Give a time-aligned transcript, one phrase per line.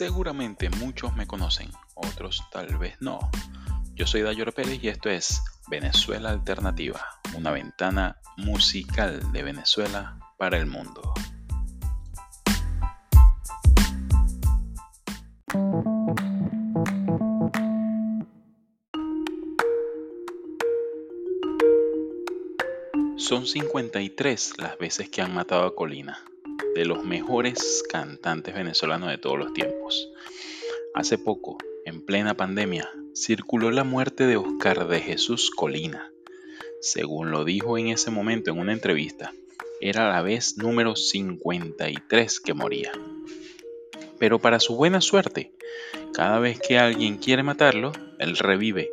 [0.00, 3.18] Seguramente muchos me conocen, otros tal vez no.
[3.94, 7.02] Yo soy Dayor Pérez y esto es Venezuela Alternativa,
[7.36, 11.02] una ventana musical de Venezuela para el mundo.
[23.18, 26.24] Son 53 las veces que han matado a Colina
[26.74, 30.08] de los mejores cantantes venezolanos de todos los tiempos.
[30.94, 36.12] Hace poco, en plena pandemia, circuló la muerte de Oscar de Jesús Colina.
[36.80, 39.32] Según lo dijo en ese momento en una entrevista,
[39.80, 42.92] era la vez número 53 que moría.
[44.18, 45.52] Pero para su buena suerte,
[46.12, 48.90] cada vez que alguien quiere matarlo, él revive,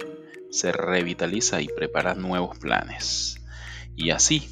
[0.49, 3.41] se revitaliza y prepara nuevos planes.
[3.95, 4.47] Y así,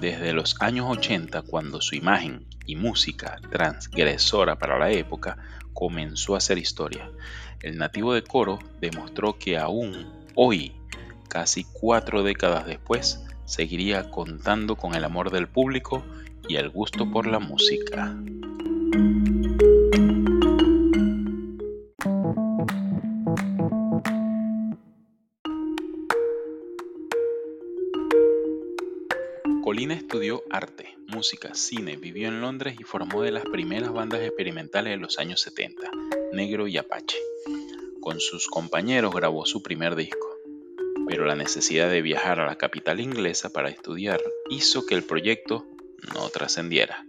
[0.00, 5.36] desde los años 80, cuando su imagen y música transgresora para la época
[5.74, 7.10] comenzó a hacer historia.
[7.62, 10.72] El nativo de Coro demostró que aún hoy,
[11.28, 16.04] casi cuatro décadas después, seguiría contando con el amor del público
[16.48, 18.16] y el gusto por la música.
[29.90, 34.98] Estudió arte, música, cine, vivió en Londres y formó de las primeras bandas experimentales de
[34.98, 35.90] los años 70,
[36.32, 37.18] Negro y Apache.
[38.00, 40.38] Con sus compañeros grabó su primer disco,
[41.08, 45.66] pero la necesidad de viajar a la capital inglesa para estudiar hizo que el proyecto
[46.14, 47.04] no trascendiera.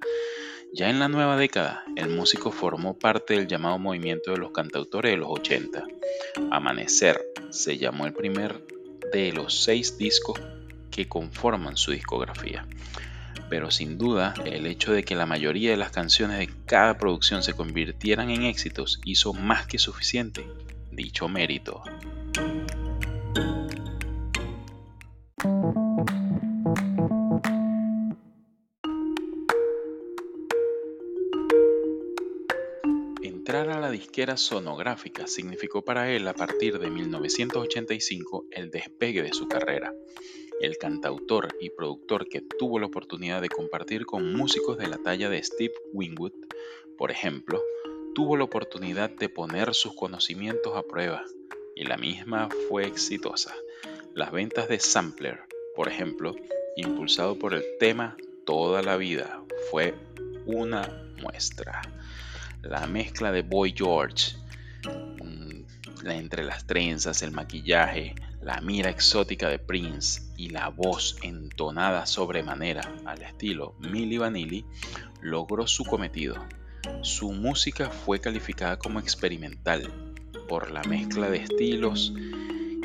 [0.74, 5.12] Ya en la nueva década, el músico formó parte del llamado movimiento de los cantautores
[5.12, 5.86] de los 80.
[6.50, 8.66] Amanecer se llamó el primer
[9.14, 10.40] de los seis discos
[10.92, 12.68] que conforman su discografía.
[13.50, 17.44] Pero sin duda, el hecho de que la mayoría de las canciones de cada producción
[17.44, 20.46] se convirtieran en éxitos hizo más que suficiente
[20.92, 21.84] dicho mérito.
[33.22, 39.34] Entrar a la disquera sonográfica significó para él a partir de 1985 el despegue de
[39.34, 39.94] su carrera
[40.62, 45.30] el cantautor y productor que tuvo la oportunidad de compartir con músicos de la talla
[45.30, 46.34] de Steve Winwood,
[46.98, 47.62] por ejemplo,
[48.14, 51.24] tuvo la oportunidad de poner sus conocimientos a prueba
[51.76, 53.56] y la misma fue exitosa.
[54.14, 55.40] Las ventas de Sampler,
[55.76, 56.36] por ejemplo,
[56.76, 59.96] impulsado por el tema Toda la vida, fue
[60.46, 61.82] una muestra.
[62.62, 64.36] La mezcla de Boy George,
[66.06, 72.82] entre las trenzas, el maquillaje, la mira exótica de Prince y la voz entonada sobremanera
[73.06, 74.66] al estilo Milli Vanilli
[75.22, 76.36] logró su cometido.
[77.02, 79.92] Su música fue calificada como experimental
[80.48, 82.14] por la mezcla de estilos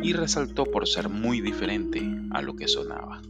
[0.02, 3.22] y resaltó por ser muy diferente a lo que sonaba.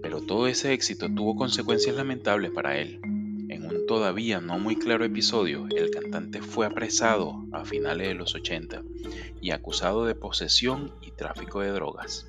[0.00, 3.00] Pero todo ese éxito tuvo consecuencias lamentables para él
[3.86, 8.82] todavía no muy claro episodio, el cantante fue apresado a finales de los 80
[9.40, 12.26] y acusado de posesión y tráfico de drogas.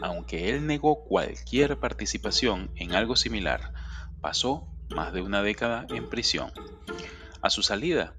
[0.00, 3.72] Aunque él negó cualquier participación en algo similar,
[4.20, 6.52] pasó más de una década en prisión.
[7.42, 8.14] A su salida,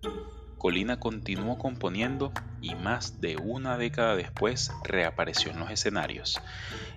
[0.57, 6.41] Colina continuó componiendo y más de una década después reapareció en los escenarios.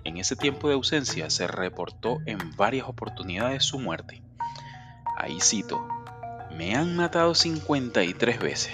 [0.03, 4.21] En ese tiempo de ausencia se reportó en varias oportunidades su muerte
[5.23, 5.87] ahí cito,
[6.57, 8.73] me han matado 53 veces.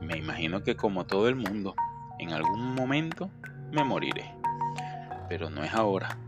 [0.00, 1.76] Me imagino que como todo el mundo,
[2.18, 3.30] en algún momento
[3.70, 4.30] me moriré.
[5.28, 6.18] Pero no es ahora.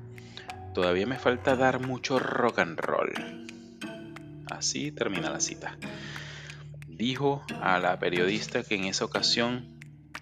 [0.73, 3.13] Todavía me falta dar mucho rock and roll.
[4.49, 5.77] Así termina la cita.
[6.87, 9.81] Dijo a la periodista que en esa ocasión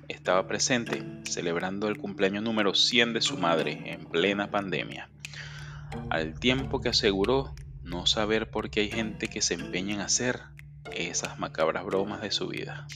[0.09, 5.11] estaba presente celebrando el cumpleaños número 100 de su madre en plena pandemia.
[6.09, 7.55] Al tiempo que aseguró
[7.85, 10.41] no saber por qué hay gente que se empeña en hacer
[10.93, 12.87] esas macabras bromas de su vida.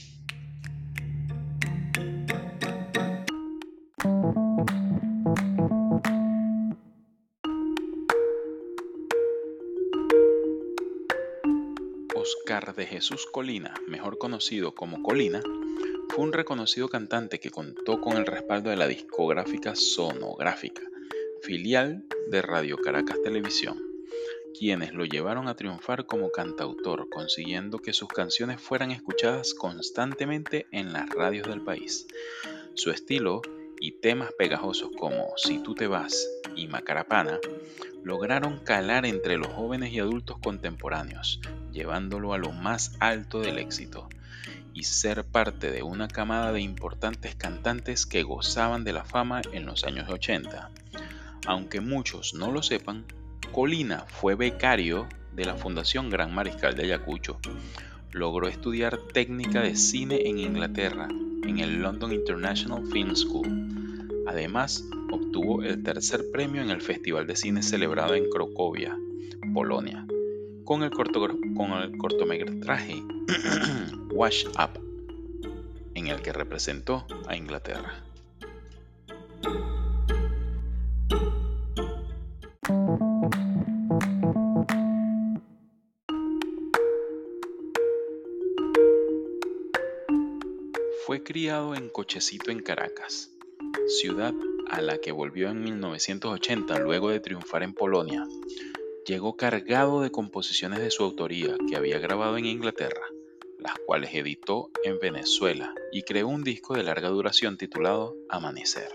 [12.15, 15.41] Oscar de Jesús Colina, mejor conocido como Colina,
[16.09, 20.81] fue un reconocido cantante que contó con el respaldo de la discográfica Sonográfica,
[21.41, 23.88] filial de Radio Caracas Televisión
[24.59, 30.91] quienes lo llevaron a triunfar como cantautor, consiguiendo que sus canciones fueran escuchadas constantemente en
[30.91, 32.07] las radios del país.
[32.73, 33.41] Su estilo
[33.79, 36.27] y temas pegajosos como Si tú te vas
[36.57, 37.39] y Macarapana
[38.03, 41.39] lograron calar entre los jóvenes y adultos contemporáneos,
[41.71, 44.09] llevándolo a lo más alto del éxito
[44.73, 49.65] y ser parte de una camada de importantes cantantes que gozaban de la fama en
[49.65, 50.69] los años 80.
[51.47, 53.05] Aunque muchos no lo sepan,
[53.51, 57.39] Colina fue becario de la Fundación Gran Mariscal de Ayacucho.
[58.11, 61.07] Logró estudiar técnica de cine en Inglaterra,
[61.43, 63.47] en el London International Film School.
[64.27, 68.97] Además, obtuvo el tercer premio en el Festival de Cine celebrado en Cracovia,
[69.53, 70.05] Polonia,
[70.63, 73.03] con el, con el cortometraje
[74.11, 74.79] Wash Up,
[75.95, 78.03] en el que representó a Inglaterra.
[91.09, 93.31] Fue criado en Cochecito en Caracas,
[93.87, 94.31] ciudad
[94.69, 98.27] a la que volvió en 1980 luego de triunfar en Polonia.
[99.07, 103.01] Llegó cargado de composiciones de su autoría que había grabado en Inglaterra,
[103.57, 108.93] las cuales editó en Venezuela y creó un disco de larga duración titulado Amanecer.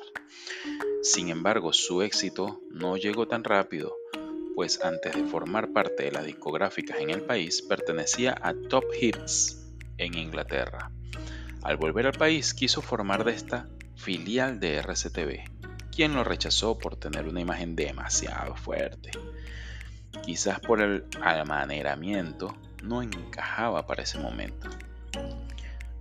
[1.02, 3.92] Sin embargo, su éxito no llegó tan rápido,
[4.54, 9.66] pues antes de formar parte de las discográficas en el país pertenecía a Top Hits
[9.98, 10.93] en Inglaterra.
[11.64, 13.66] Al volver al país quiso formar de esta
[13.96, 15.44] filial de RCTV,
[15.90, 19.10] quien lo rechazó por tener una imagen demasiado fuerte.
[20.22, 24.68] Quizás por el amaneramiento no encajaba para ese momento.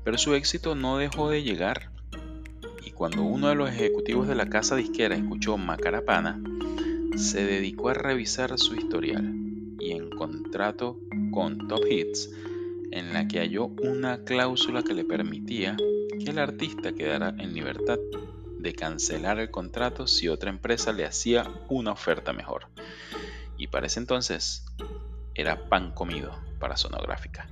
[0.04, 1.92] Pero su éxito no dejó de llegar
[2.86, 6.42] y cuando uno de los ejecutivos de la casa disquera escuchó Macarapana,
[7.16, 9.33] se dedicó a revisar su historial
[9.80, 11.00] y en contrato
[11.31, 12.30] con Top Hits
[12.94, 15.75] en la que halló una cláusula que le permitía
[16.24, 17.98] que el artista quedara en libertad
[18.60, 22.68] de cancelar el contrato si otra empresa le hacía una oferta mejor.
[23.57, 24.63] Y para ese entonces
[25.34, 27.48] era pan comido para Sonográfica.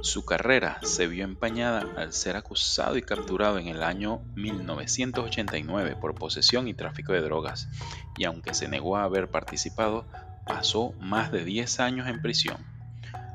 [0.00, 6.14] Su carrera se vio empañada al ser acusado y capturado en el año 1989 por
[6.14, 7.68] posesión y tráfico de drogas,
[8.16, 10.06] y aunque se negó a haber participado,
[10.46, 12.56] pasó más de 10 años en prisión.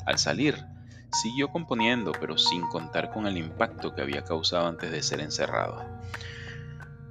[0.07, 0.65] Al salir,
[1.11, 5.83] Siguió componiendo, pero sin contar con el impacto que había causado antes de ser encerrado.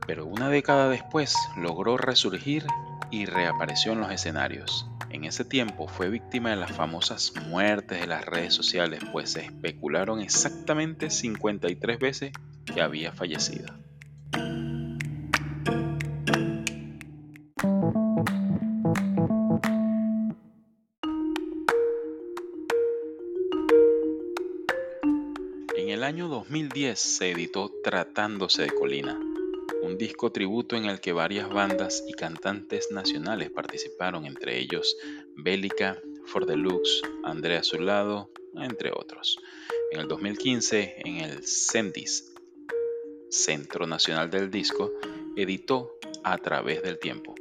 [0.07, 2.65] Pero una década después logró resurgir
[3.11, 4.87] y reapareció en los escenarios.
[5.11, 9.41] En ese tiempo fue víctima de las famosas muertes de las redes sociales, pues se
[9.41, 12.33] especularon exactamente 53 veces
[12.67, 13.67] que había fallecido.
[26.49, 29.21] 2010 se editó Tratándose de Colina,
[29.83, 34.97] un disco tributo en el que varias bandas y cantantes nacionales participaron, entre ellos
[35.37, 39.39] Bélica, For Deluxe, Andrea Zulado, entre otros.
[39.93, 42.33] En el 2015, en el CENDIS,
[43.29, 44.91] Centro Nacional del Disco,
[45.37, 47.35] editó A través del tiempo,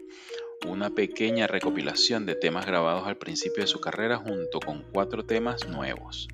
[0.68, 5.66] una pequeña recopilación de temas grabados al principio de su carrera junto con cuatro temas
[5.70, 6.28] nuevos.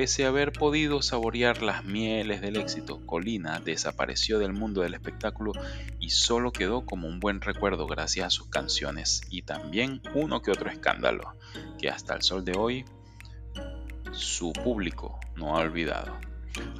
[0.00, 5.52] Pese a haber podido saborear las mieles del éxito, Colina desapareció del mundo del espectáculo
[5.98, 10.52] y solo quedó como un buen recuerdo gracias a sus canciones y también uno que
[10.52, 11.34] otro escándalo,
[11.78, 12.86] que hasta el sol de hoy
[14.10, 16.16] su público no ha olvidado.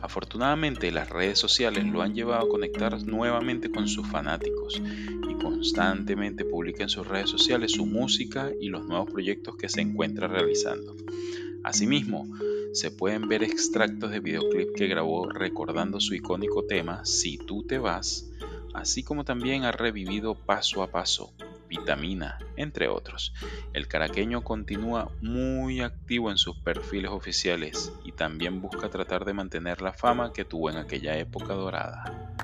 [0.01, 4.81] Afortunadamente las redes sociales lo han llevado a conectar nuevamente con sus fanáticos
[5.29, 9.83] y constantemente publica en sus redes sociales su música y los nuevos proyectos que se
[9.83, 10.97] encuentra realizando.
[11.63, 12.27] Asimismo,
[12.73, 17.79] se pueden ver extractos de videoclip que grabó recordando su icónico tema Si tú te
[17.79, 18.31] vas,
[18.75, 21.33] así como también ha revivido paso a paso
[21.71, 23.33] Vitamina, entre otros.
[23.73, 29.81] El caraqueño continúa muy activo en sus perfiles oficiales y también busca tratar de mantener
[29.81, 32.37] la fama que tuvo en aquella época dorada.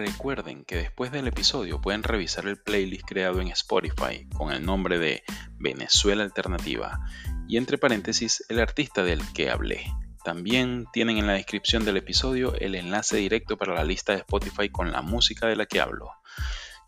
[0.00, 4.98] Recuerden que después del episodio pueden revisar el playlist creado en Spotify con el nombre
[4.98, 5.22] de
[5.58, 7.00] Venezuela Alternativa
[7.46, 9.92] y entre paréntesis el artista del que hablé.
[10.24, 14.70] También tienen en la descripción del episodio el enlace directo para la lista de Spotify
[14.70, 16.08] con la música de la que hablo.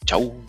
[0.07, 0.43] Chau.